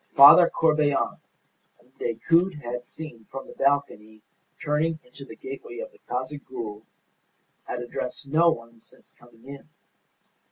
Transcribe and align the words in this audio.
Father 0.15 0.49
Corbelan, 0.49 1.19
whom 1.77 1.91
Decoud 1.99 2.55
had 2.55 2.83
seen 2.83 3.25
from 3.29 3.45
the 3.45 3.53
balcony 3.53 4.23
turning 4.59 4.97
into 5.03 5.25
the 5.25 5.35
gateway 5.35 5.77
of 5.77 5.91
the 5.91 5.99
Casa 6.09 6.39
Gould, 6.39 6.87
had 7.65 7.81
addressed 7.83 8.25
no 8.27 8.49
one 8.49 8.79
since 8.79 9.11
coming 9.11 9.45
in. 9.45 9.69